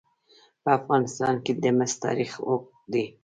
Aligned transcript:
په 0.63 0.69
افغانستان 0.79 1.35
کې 1.43 1.53
د 1.61 1.65
مس 1.77 1.93
تاریخ 2.05 2.31
اوږد 2.47 2.81
دی. 2.93 3.05